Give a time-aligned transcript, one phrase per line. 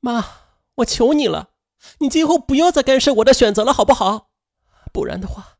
[0.00, 0.24] 妈，
[0.76, 1.50] 我求你了，
[1.98, 4.30] 你今后不要再干涉我的选择了，好不好？
[4.92, 5.58] 不然的话，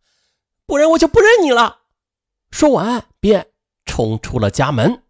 [0.67, 1.83] 不然我就不认你了。
[2.51, 3.49] 说完，便
[3.85, 5.05] 冲出了家门。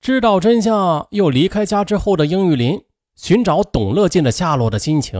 [0.00, 2.84] 知道真相又离开家之后的英玉林，
[3.14, 5.18] 寻找董乐进的下落的心情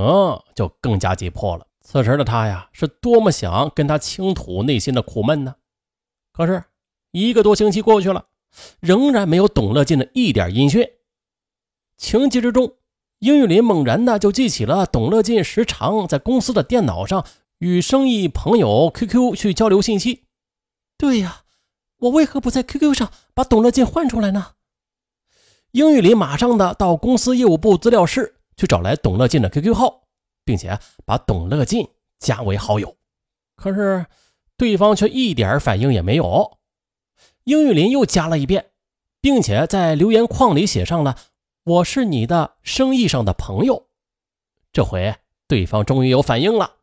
[0.54, 1.66] 就更加急迫了。
[1.80, 5.54] 此时的他呀，是多么想跟他倾吐内心的苦闷呢？
[6.32, 6.64] 可是，
[7.12, 8.26] 一个多星期过去了，
[8.80, 10.86] 仍然没有董乐进的一点音讯。
[11.96, 12.74] 情急之中，
[13.18, 17.26] 英玉林猛然的就记起了董乐进时常在公司的电脑上
[17.58, 20.24] 与生意朋友 QQ 去交流信息。
[20.98, 21.42] 对呀，
[21.98, 24.52] 我为何不在 QQ 上把董乐进换出来呢？
[25.72, 30.02] 英玉林马上的到公司业务部资料室去找来董乐进的 QQ 号。
[30.46, 31.88] 并且把董乐进
[32.20, 32.96] 加为好友，
[33.56, 34.06] 可是
[34.56, 36.58] 对方却一点反应也没有。
[37.42, 38.66] 英玉林又加了一遍，
[39.20, 41.18] 并且在留言框里写上了
[41.66, 43.88] “我是你的生意上的朋友”。
[44.72, 45.16] 这回
[45.48, 46.76] 对方终于有反应了，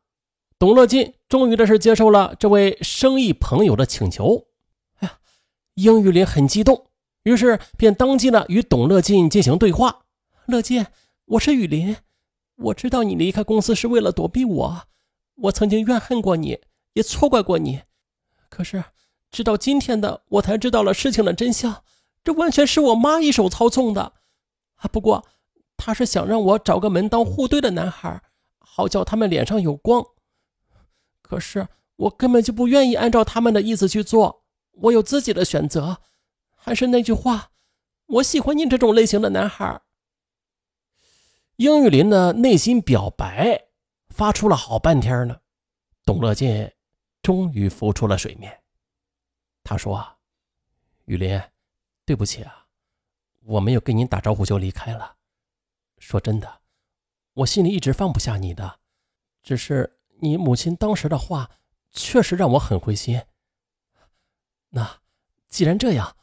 [0.59, 4.48] 董乐进终于的是接受了这位生意朋友的请求。
[4.95, 5.20] 哎呀，
[5.75, 6.88] 英玉林很激动，
[7.23, 10.02] 于是便当即呢与董乐进进行对话
[10.48, 10.86] ：“乐进，
[11.28, 11.95] 我是雨林。”
[12.58, 14.81] 我知道你离开公司是为了躲避我，
[15.36, 16.59] 我曾经怨恨过你，
[16.92, 17.84] 也错怪过你。
[18.50, 18.84] 可是，
[19.31, 21.86] 直到今天的我才知道了事情的真相，
[22.22, 24.12] 这完全是我妈一手操纵的。
[24.88, 25.26] 不过
[25.78, 28.22] 他是想让我找个门当户对的男孩，
[28.59, 30.06] 好叫他们脸上有光。
[31.22, 36.00] 可是我根本就不愿意按照他们的意思去做，我有自己的选择。
[36.56, 37.52] 还是那句话，
[38.06, 39.81] 我喜欢你这种类型的男孩。
[41.58, 43.66] 英玉林的内心表白
[44.09, 45.42] 发出了好半天呢，
[46.06, 46.72] 董乐进
[47.22, 48.64] 终于浮出了水面。
[49.64, 50.18] 他说
[51.06, 51.42] ：“雨林，
[52.06, 52.62] 对不起啊，
[53.45, 55.17] 我没有跟您打招呼就离开了。
[55.97, 56.61] 说真的，
[57.33, 58.80] 我心里一直放不下你的，
[59.41, 61.50] 只是你母亲当时的话
[61.91, 63.22] 确实让我很灰心。
[64.69, 65.01] 那
[65.50, 66.18] 既然这样，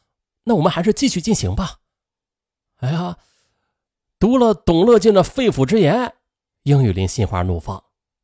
[0.45, 1.81] 那我们还是继续进行吧。”
[2.79, 3.19] 哎呀。
[4.19, 6.15] 读了董乐进的肺腑之言，
[6.65, 7.83] 英玉林心花怒放，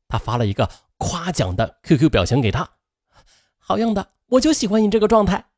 [0.08, 2.68] 他发了一个夸奖的 QQ 表情给他，
[3.56, 5.48] 好样的，我就喜欢你这个状态。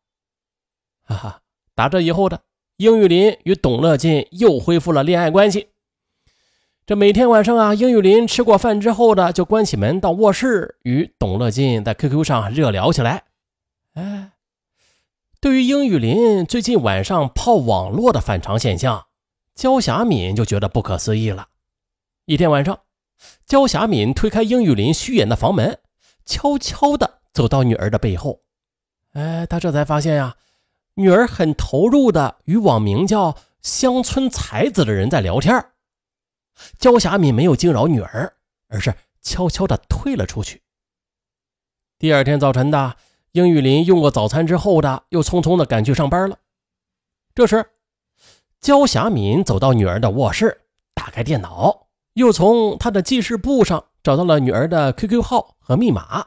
[1.03, 1.43] 哈哈，
[1.75, 2.45] 打这以后的
[2.79, 5.71] 英玉林与董乐进又恢复了恋爱关系。
[6.87, 13.25] 这每天晚上啊，英玉林吃过饭之后呢就关起门到卧室与董乐进在 QQ 上热聊起来。
[13.95, 14.31] 哎，
[15.41, 19.07] 对于英玉林最近晚上泡网络的反常现象。
[19.57, 21.49] 焦霞敏就觉得不可思议了。
[22.27, 22.79] 一天晚上，
[23.45, 25.81] 焦霞敏推开英玉林虚掩的房门，
[26.25, 28.43] 悄悄地走到女儿的背后。
[29.15, 30.37] 哎，她这才发现呀，
[30.99, 35.65] 女儿很投入的与网名叫“乡村才子”的人在聊天。
[36.77, 38.35] 焦霞敏没有惊扰女儿，
[38.67, 38.93] 而是
[39.23, 40.61] 悄悄的退了出去。
[42.01, 42.97] 第二天早晨的，
[43.31, 46.37] 英玉林用过早餐之后的，又匆匆的赶去上班了。
[47.33, 47.65] 这时，
[48.61, 50.63] 焦霞敏走到女儿的卧室，
[50.95, 56.27] 打开电脑，又从她的记事簿上找到了女儿的 QQ 号和密码，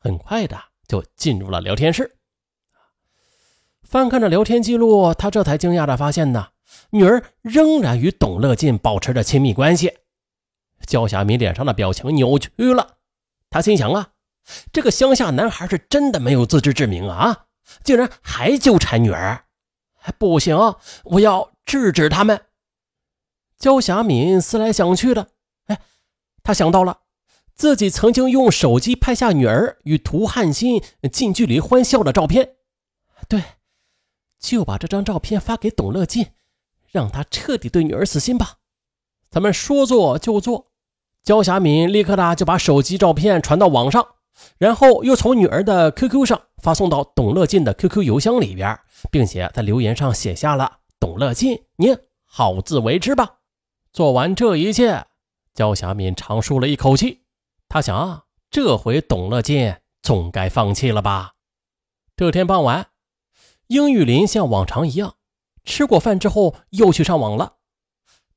[0.00, 2.16] 很快的就进入了聊天室。
[3.90, 6.50] 翻看着聊天记录，他这才惊讶的发现呢，
[6.90, 9.92] 女儿仍然与董乐进保持着亲密关系。
[10.86, 12.98] 焦霞敏脸上的表情扭曲了，
[13.50, 14.10] 他心想啊，
[14.72, 17.46] 这个乡下男孩是真的没有自知之明啊，
[17.82, 19.46] 竟然还纠缠女儿。
[20.16, 20.56] 不行，
[21.02, 22.42] 我要制止他们。
[23.58, 25.30] 焦霞敏思来想去的，
[25.66, 25.80] 哎，
[26.44, 27.00] 他想到了
[27.56, 30.80] 自己曾经用手机拍下女儿与涂汉新
[31.10, 32.54] 近距离欢笑的照片，
[33.28, 33.42] 对，
[34.40, 36.28] 就把这张照片发给董乐进，
[36.90, 38.56] 让他彻底对女儿死心吧。
[39.30, 40.72] 咱们说做就做，
[41.22, 44.14] 焦霞敏立刻的就把手机照片传到网上。
[44.56, 48.78] 然后又从女儿的 QQ 上发送到董乐进的 QQ 邮箱里边，
[49.10, 53.40] 并且在留言上写下了“董乐进，您好自为之吧。”
[53.92, 55.04] 做完这一切，
[55.52, 57.24] 焦霞敏长舒了一口气。
[57.68, 61.32] 他想，这回董乐进总该放弃了吧。
[62.16, 62.86] 这天傍晚，
[63.70, 65.14] 英玉林像往常一样
[65.64, 67.58] 吃过饭之后又去上网了。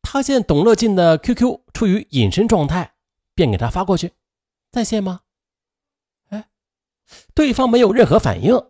[0.04, 2.94] 他见董乐进的 QQ 处于隐身状态，
[3.34, 4.14] 便给他发过去
[4.70, 5.22] ：“在线吗？”
[6.30, 6.50] 哎
[7.34, 8.62] 对方没有任何反应，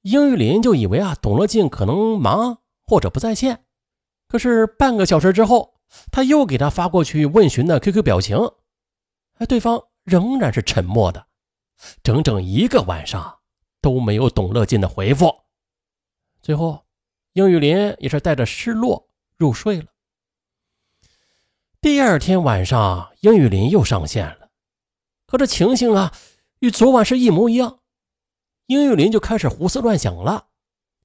[0.00, 3.64] 英玉林就以为啊，董乐进可能忙或者不在线。
[4.26, 5.74] 可是半个小时之后，
[6.10, 8.36] 他又给他发过去问询的 QQ 表情，
[9.48, 11.28] 对方仍然是沉默的，
[12.02, 13.38] 整整一个晚上
[13.80, 15.41] 都没有董乐进的回复。
[16.42, 16.84] 最后，
[17.34, 19.86] 英玉林也是带着失落入睡了。
[21.80, 24.50] 第二天晚上，英玉林又上线了，
[25.26, 26.12] 可这情形啊，
[26.58, 27.78] 与昨晚是一模一样。
[28.66, 30.48] 英玉林就开始胡思乱想了，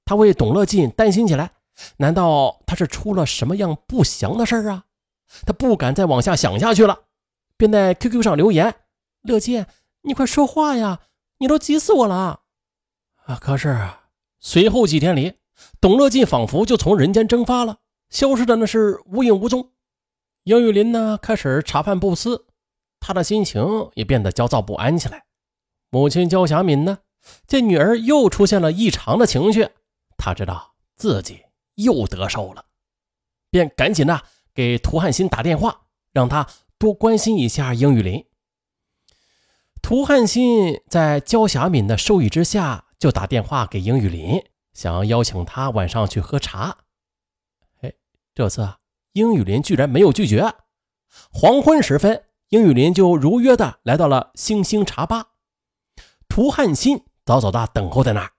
[0.05, 1.51] 他为董乐进担心起来。
[1.97, 4.85] 难道他是出了什么样不祥的事啊？
[5.45, 7.03] 他不敢再往下想下去了，
[7.55, 8.73] 便在 QQ 上留言
[9.21, 9.63] ：“乐进，
[10.01, 11.01] 你快说话呀！
[11.37, 12.41] 你都急死我了！”
[13.25, 13.37] 啊！
[13.39, 13.87] 可是
[14.39, 15.33] 随后几天里，
[15.79, 17.79] 董乐进仿佛就从人间蒸发了，
[18.09, 19.71] 消失的那是无影无踪。
[20.43, 22.47] 英玉林呢，开始茶饭不思，
[22.99, 25.25] 他的心情也变得焦躁不安起来。
[25.89, 26.99] 母亲焦霞敏呢，
[27.47, 29.69] 见女儿又出现了异常的情绪，
[30.17, 31.43] 她知道自己。
[31.77, 32.65] 又得手了，
[33.51, 34.23] 便赶紧呐
[34.55, 35.81] 给涂汉新打电话，
[36.11, 36.47] 让他
[36.79, 38.25] 多关心一下英玉林。
[39.83, 46.77] 涂汉新在焦霞敏的授意之下，就打电话给英玉林，想邀请他晚上去喝茶。
[47.81, 47.94] 哎，
[48.33, 48.67] 这次
[49.13, 50.53] 英玉林居然没有拒绝。
[51.31, 55.27] 黄昏时分，英玉林就如约的来到了星星茶吧，
[56.27, 58.31] 涂汉新早早的等候在那儿。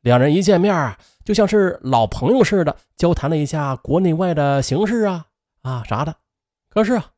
[0.00, 5.26] 两人一见面啊，就像是老朋友似的，交谈了一下国内外的形势啊
[5.62, 6.16] 啊啥的。
[6.68, 7.12] 可是啊，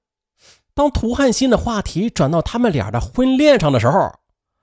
[0.74, 4.18] 当涂汉新的话题转到他们俩的婚恋上的时候，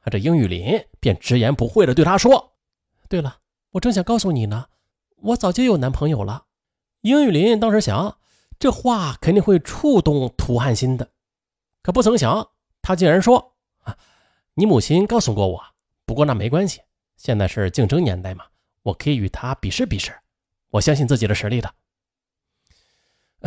[0.10, 2.54] 这英玉林便直言不讳的对他说
[3.08, 3.38] ：“对了，
[3.72, 4.66] 我正想告诉你呢，
[5.18, 6.46] 我早就有男朋友了。”
[7.02, 8.18] 英玉林当时想，
[8.60, 11.10] 这话肯定会触动涂汉新的，
[11.82, 12.50] 可不曾想，
[12.82, 13.54] 他竟然说
[13.84, 13.98] ：“啊，
[14.56, 15.64] 你母亲告诉过我，
[16.06, 16.82] 不过那没关系。”
[17.18, 18.46] 现在是竞争年代嘛，
[18.82, 20.12] 我可以与他比试比试，
[20.70, 21.72] 我相信自己的实力的。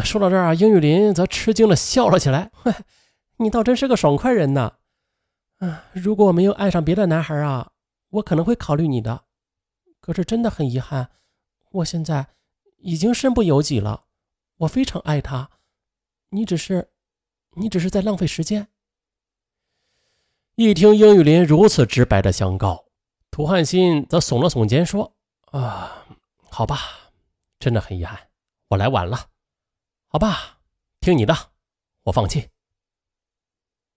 [0.04, 2.50] 说到这儿啊，英玉林则吃惊的笑了起来
[3.38, 4.74] ：“你倒真是个爽快人呐！
[5.58, 7.72] 啊，如果我没有爱上别的男孩啊，
[8.10, 9.24] 我可能会考虑你的。
[10.00, 11.10] 可是真的很遗憾，
[11.70, 12.34] 我现在
[12.78, 14.06] 已经身不由己了。
[14.58, 15.50] 我非常爱他，
[16.30, 16.90] 你只是，
[17.52, 18.68] 你只是在浪费时间。”
[20.56, 22.84] 一听英语林如此直白的相告。
[23.30, 25.16] 涂汉新则耸了耸肩说
[25.50, 26.06] ：“啊，
[26.50, 26.78] 好吧，
[27.58, 28.28] 真的很遗憾，
[28.68, 29.30] 我来晚了。
[30.06, 30.60] 好吧，
[31.00, 31.34] 听你的，
[32.04, 32.50] 我放弃。”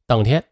[0.08, 0.44] 当天，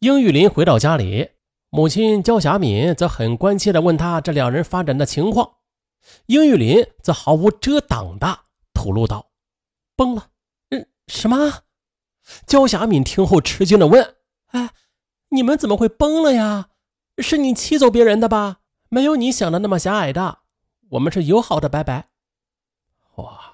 [0.00, 1.30] 英玉林回到家里，
[1.70, 5.56] 母亲焦霞敏则很关切地问他这两人发展的情况。
[6.26, 8.40] 英玉林则毫无遮挡地
[8.74, 9.30] 吐露道
[9.96, 10.28] ：“崩了。
[10.70, 11.62] ”“嗯，什么？”
[12.46, 14.16] 焦霞敏听后吃惊地问
[14.52, 14.70] ：“哎，
[15.30, 16.68] 你们怎么会崩了呀？”
[17.18, 18.58] 是你气走别人的吧？
[18.88, 20.40] 没有你想的那么狭隘的，
[20.90, 22.08] 我们是友好的拜拜。
[23.16, 23.52] 哇！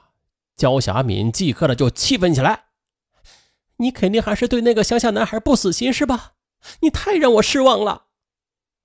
[0.57, 2.70] 焦霞敏即刻的就气愤起来。
[3.81, 6.35] 你肯定还是对那个乡下男孩不死心是吧？
[6.81, 8.07] 你太让我失望了。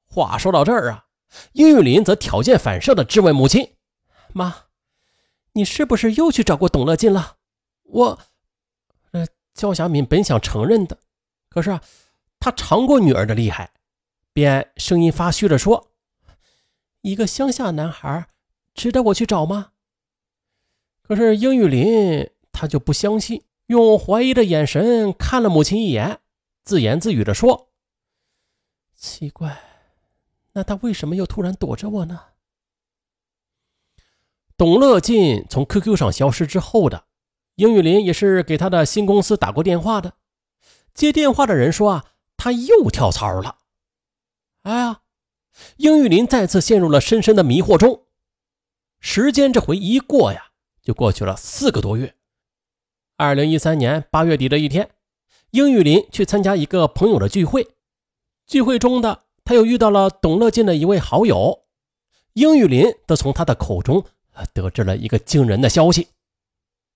[0.07, 1.05] 话说到这儿啊，
[1.51, 3.75] 殷玉林则条件反射的质问母亲
[4.33, 4.67] ：“妈，
[5.53, 7.37] 你是不是又去找过董乐进了？”
[7.83, 8.19] 我……
[9.11, 10.97] 呃，焦霞敏本想承认的，
[11.49, 11.81] 可是啊，
[12.39, 13.71] 他尝过女儿的厉害。
[14.31, 15.91] 便声音发虚的说
[17.01, 18.27] ：“一个乡下男孩，
[18.73, 19.71] 值得我去找吗？”
[21.01, 26.19] 可是英玉林他就不相信，用怀疑的眼神看了母亲一眼，
[26.63, 27.69] 自言自语的说
[28.95, 29.57] ：“奇怪，
[30.53, 32.21] 那他为什么又突然躲着我呢？”
[34.57, 37.05] 董乐进从 QQ 上消失之后的，
[37.55, 40.13] 英玉林也是给他的新公司打过电话的，
[40.93, 42.05] 接电话的人说啊，
[42.37, 43.57] 他又跳槽了。
[44.61, 45.01] 哎呀，
[45.77, 48.05] 英玉林再次陷入了深深的迷惑中。
[48.99, 52.14] 时间这回一过呀，就过去了四个多月。
[53.17, 54.89] 二零一三年八月底的一天，
[55.51, 57.65] 英玉林去参加一个朋友的聚会，
[58.45, 61.63] 聚会中的他又遇到了董乐进的一位好友。
[62.33, 64.05] 英玉林则从他的口中
[64.53, 66.09] 得知了一个惊人的消息：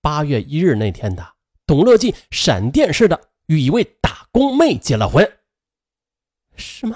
[0.02, 1.36] 八月一日那天的，
[1.66, 5.38] 董乐进闪电似的与一位打工妹结了婚。
[6.54, 6.94] 什么？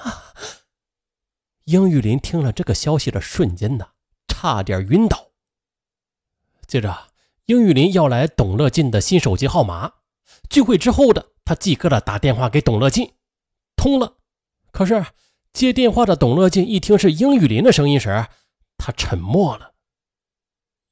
[1.64, 3.88] 英玉林听了这个消息的瞬间呢，
[4.28, 5.30] 差点晕倒。
[6.66, 7.08] 接着，
[7.46, 9.92] 英玉林要来董乐进的新手机号码。
[10.48, 13.12] 聚会之后的他即刻的打电话给董乐进，
[13.76, 14.16] 通了。
[14.70, 15.04] 可是
[15.52, 18.26] 接电话的董乐进一听是英玉林的声音时，
[18.76, 19.72] 他沉默了。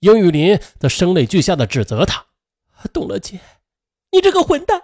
[0.00, 2.26] 英玉林则声泪俱下的指责他
[2.92, 3.40] ：“董乐进，
[4.10, 4.82] 你这个混蛋，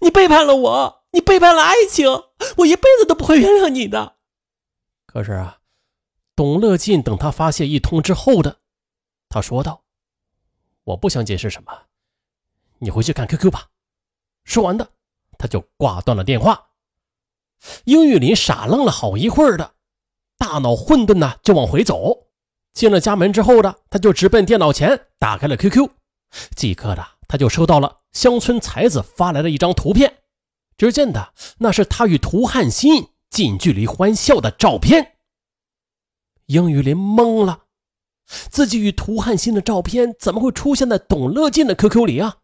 [0.00, 2.08] 你背叛了我，你背叛了爱情，
[2.58, 4.16] 我一辈子都不会原谅你的。”
[5.06, 5.58] 可是啊，
[6.34, 8.58] 董乐进等他发泄一通之后的，
[9.28, 9.84] 他说道
[10.86, 11.72] ：“我不想解释什么，
[12.78, 13.70] 你回去看 QQ 吧。”
[14.44, 14.88] 说完的，
[15.36, 16.68] 他就挂断了电话。
[17.84, 19.74] 英玉林傻愣了好一会儿的，
[20.38, 22.28] 大脑混沌的就往回走。
[22.72, 25.90] 进了家门之后的，他就直奔电脑前，打开了 QQ，
[26.54, 30.22] 即刻的他就收到了乡村才子发来的一张图片。
[30.76, 35.16] 只见的那是他与涂汉新近距离欢笑的照片。
[36.44, 37.64] 英玉林懵了，
[38.26, 42.38] 自己与涂汉新的照片怎么会出现在董乐进的 QQ 里啊？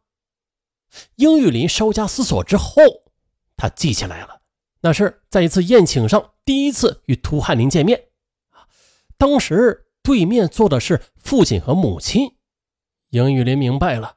[1.16, 2.82] 英玉林稍加思索之后，
[3.56, 4.40] 他记起来了，
[4.82, 8.00] 那是在一次宴请上第一次与涂汉林见面。
[9.16, 12.36] 当时对面坐的是父亲和母亲。
[13.10, 14.16] 英玉林明白了，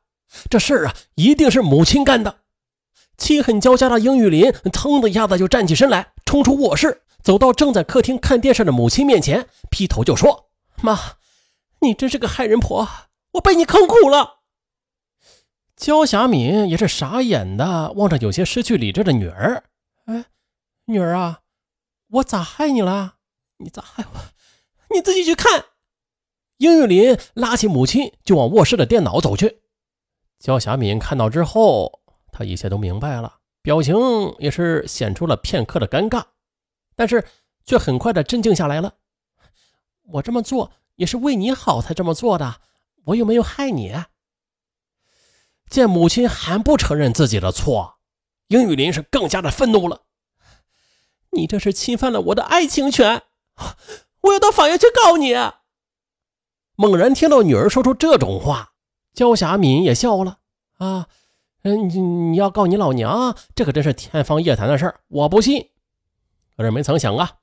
[0.50, 2.40] 这事啊，一定是母亲干的。
[3.18, 10.50] 气恨交加的英玉林腾的一下子就站起身来，冲出卧室，走到正在客厅看电视的母亲面前，劈头就说
[10.82, 11.00] ：“妈，
[11.86, 12.88] 你真是个害人婆，
[13.34, 14.42] 我被你坑苦了。”
[15.78, 19.64] 焦霞敏也是傻眼的望着有些失去理智的女儿
[20.06, 20.26] ：“哎，
[20.86, 21.42] 女儿啊，
[22.10, 23.16] 我咋害你了？
[23.58, 24.20] 你咋害我？
[24.96, 25.66] 你自己去看。”
[26.58, 29.62] 英玉林拉起母亲就往卧室的电脑走去。
[30.40, 32.02] 焦霞敏看到之后。
[32.38, 33.96] 她一切都明白了，表情
[34.40, 36.22] 也是显出了片刻的尴尬，
[36.94, 37.26] 但是
[37.66, 38.96] 却很快的镇静下来了。
[40.04, 42.62] 我这么做也是为你好才这么做的，
[43.06, 43.94] 我又没有害你。
[45.70, 47.96] 见母亲还不承认自己的错，
[48.48, 50.02] 英雨林是更加的愤怒了。
[51.32, 53.24] 你这是侵犯了我的爱情权，
[54.22, 55.36] 我要到法院去告你。
[56.76, 58.74] 猛然听到女儿说出这种话，
[59.14, 60.40] 焦霞敏也笑了
[60.78, 61.08] 啊。
[61.64, 65.72] 嗯，你你要告你老娘，这可真是天方夜谭的事儿，我不信。
[66.56, 67.38] 可是没曾想啊，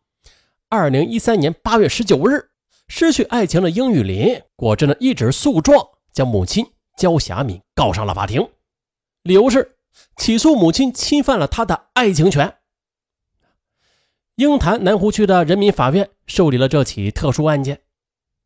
[0.68, 2.51] 二零一三年八月十九日，
[2.94, 5.82] 失去爱情的英雨林果真的一纸诉状，
[6.12, 8.46] 将母亲焦霞敏告上了法庭，
[9.22, 9.78] 理由是
[10.16, 12.58] 起诉母亲侵犯了他的爱情权。
[14.34, 17.80] 鹰潭南湖区的人民法院受理了这起特殊案件。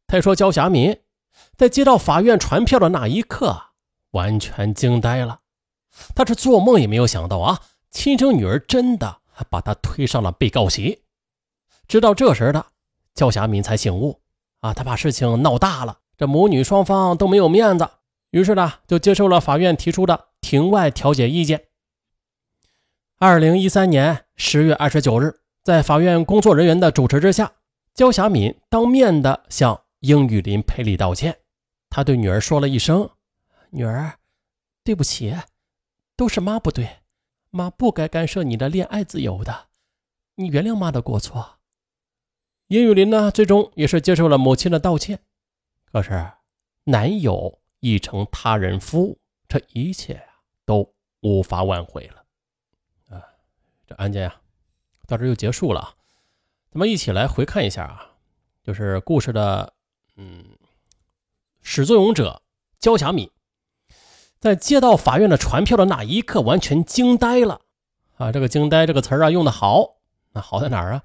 [0.06, 0.96] 他说，焦霞敏
[1.56, 3.60] 在接到法院传票的那一刻，
[4.12, 5.40] 完全惊呆了。
[6.14, 7.60] 他是做梦也没有想到啊，
[7.90, 11.02] 亲生女儿真的把他推上了被告席。
[11.88, 12.64] 直到这时的
[13.12, 14.20] 焦霞敏才醒悟
[14.60, 17.88] 啊，他怕事情闹大了，这母女双方都没有面子，
[18.30, 21.64] 于是呢就接受了法院提出的庭外调解意见。
[23.18, 27.52] 二零一三年十月二十九日，在法院工作人员的主持之下，
[27.94, 31.38] 焦霞敏当面的向英雨林赔礼道歉。
[31.88, 33.08] 他对女儿说了一声
[33.70, 34.18] ：“女儿，
[34.84, 35.34] 对不起。”
[36.16, 36.88] 都是妈不对，
[37.50, 39.66] 妈不该干涉你的恋爱自由的，
[40.36, 41.55] 你原谅妈的过错。
[42.68, 45.20] 殷雨林呢，最终也是接受了母亲的道歉。
[45.92, 46.32] 可是，
[46.84, 53.16] 男友已成他人夫，这一切啊都无法挽回了。
[53.16, 53.22] 啊，
[53.86, 54.36] 这案件呀，
[55.06, 55.94] 到这就结束了。
[56.70, 58.10] 咱们一起来回看一下啊，
[58.64, 59.72] 就是故事的
[60.16, 60.44] 嗯
[61.62, 62.42] 始作俑者
[62.80, 63.30] 焦霞敏。
[64.38, 67.62] 在接到法院的传票的那一刻，完全惊呆了
[68.16, 68.30] 啊！
[68.30, 69.96] 这个“惊呆”这个词啊，用的好。
[70.32, 71.04] 那好在哪儿啊？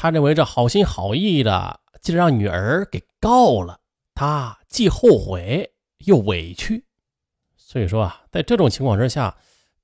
[0.00, 3.80] 他认为这好心好意的，竟让女儿给告了，
[4.14, 5.72] 他既后悔
[6.04, 6.84] 又委屈。
[7.56, 9.36] 所以说啊，在这种情况之下，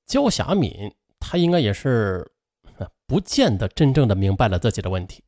[0.06, 2.30] 焦霞敏她应该也是
[3.08, 5.24] 不见得真正的明白了自己的问题，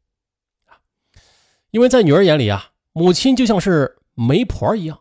[1.72, 5.00] 因为在女儿眼里啊，母亲就像是媒婆一样，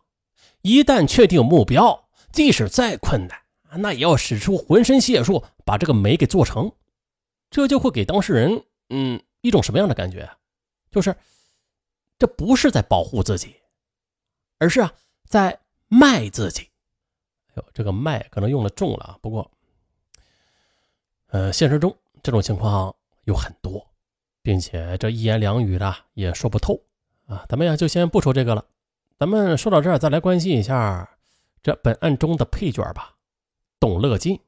[0.62, 2.08] 一旦确定目标。
[2.32, 3.40] 即使再困难，
[3.78, 6.72] 那也要使出浑身解数把这个媒给做成，
[7.50, 10.28] 这就会给当事人，嗯，一种什么样的感觉？
[10.90, 11.14] 就是
[12.18, 13.54] 这不是在保护自己，
[14.58, 14.92] 而是啊，
[15.28, 16.62] 在卖自己。
[17.48, 19.18] 哎呦，这个卖可能用的重了啊。
[19.22, 19.50] 不过，
[21.28, 23.86] 呃，现实中这种情况有很多，
[24.42, 26.80] 并且这一言两语的也说不透
[27.26, 27.46] 啊。
[27.48, 28.64] 咱们呀，就先不说这个了，
[29.18, 31.08] 咱们说到这儿，再来关心一下。
[31.62, 33.16] 这本案中的配角吧，
[33.80, 34.40] 董乐进，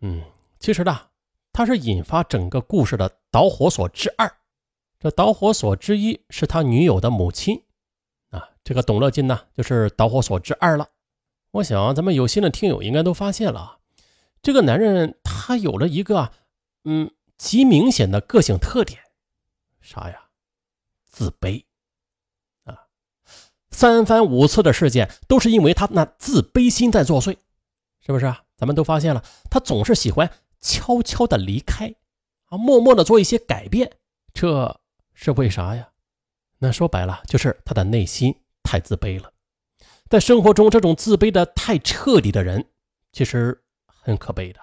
[0.00, 0.22] 嗯，
[0.60, 1.00] 其实呢，
[1.52, 4.32] 他是引发整个故事的导火索之二。
[4.98, 7.62] 这导火索之一是他女友的母亲，
[8.30, 10.88] 啊，这个董乐金呢，就是导火索之二了。
[11.50, 13.78] 我想咱们有心的听友应该都发现了，
[14.40, 16.32] 这个男人他有了一个，
[16.84, 19.00] 嗯，极明显的个性特点，
[19.80, 20.28] 啥呀？
[21.04, 21.64] 自卑
[22.64, 22.86] 啊。
[23.70, 27.36] 三番五次的事件都是因为他那自卑心在作祟，
[28.00, 28.44] 是不是啊？
[28.56, 30.30] 咱们都发现了，他总是喜欢
[30.62, 31.94] 悄悄的离开，
[32.46, 33.98] 啊，默默的做一些改变，
[34.32, 34.80] 这
[35.12, 35.90] 是为啥呀？
[36.58, 39.32] 那说白了，就是他的内心太自卑了。
[40.08, 42.70] 在生活中，这种自卑的太彻底的人，
[43.12, 44.60] 其实很可悲的。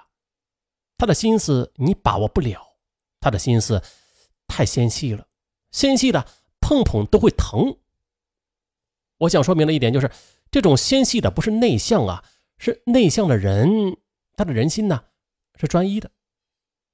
[0.97, 2.77] 他的心思你把握不了，
[3.19, 3.81] 他的心思
[4.47, 5.27] 太纤细了，
[5.71, 6.25] 纤细的
[6.61, 7.77] 碰碰都会疼。
[9.17, 10.09] 我想说明的一点就是，
[10.49, 12.23] 这种纤细的不是内向啊，
[12.57, 13.97] 是内向的人，
[14.37, 15.03] 他的人心呢
[15.59, 16.09] 是专一的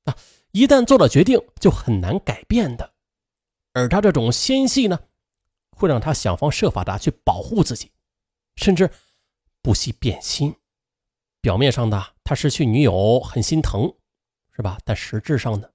[0.06, 0.18] 啊，
[0.52, 2.94] 一旦做了决定就很难改变的。
[3.74, 5.00] 而他这种纤细呢，
[5.72, 7.92] 会让他想方设法的去保护自己，
[8.56, 8.90] 甚至
[9.62, 10.56] 不惜变心。
[11.42, 13.94] 表面上呢，他失去女友很心疼，
[14.56, 14.80] 是吧？
[14.84, 15.70] 但实质上呢，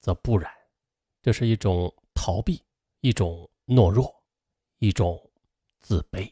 [0.00, 0.52] 则不然，
[1.22, 2.62] 这是一种逃避，
[3.00, 4.22] 一种懦弱，
[4.78, 5.30] 一种
[5.80, 6.30] 自卑。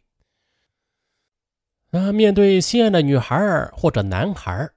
[1.91, 4.69] 那面对心爱的女孩或者男孩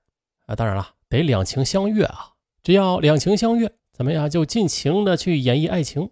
[0.46, 2.34] 啊，当然了，得两情相悦啊。
[2.64, 6.12] 只要两情相悦，咱们呀就尽情的去演绎爱情。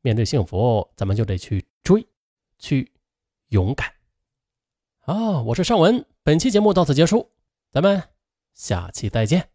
[0.00, 2.06] 面对幸福，咱们就得去追，
[2.58, 2.92] 去
[3.48, 3.92] 勇敢。
[5.00, 7.30] 啊，我是尚文，本期节目到此结束，
[7.70, 8.02] 咱们
[8.54, 9.51] 下期再见。